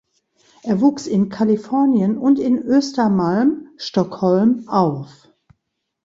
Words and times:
Er 0.63 0.81
wuchs 0.81 1.05
in 1.05 1.29
Kalifornien 1.29 2.17
und 2.17 2.39
in 2.39 2.57
Östermalm 2.57 3.67
(Stockholm) 3.77 4.63
auf. 4.67 5.27